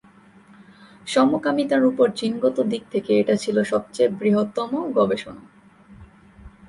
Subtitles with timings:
[1.07, 5.43] সমকামিতার উপর জিনগত দিক থেকে এটা ছিল সবচেয়ে বৃহত্তম গবেষণা।